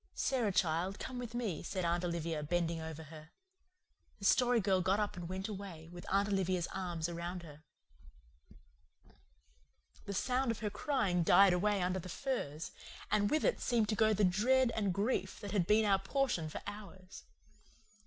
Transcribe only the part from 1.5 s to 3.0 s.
said Aunt Olivia, bending